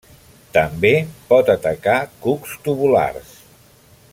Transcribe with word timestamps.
També 0.55 0.93
pot 1.33 1.51
atacar 1.55 1.99
cucs 2.25 2.57
tubulars. 2.69 3.37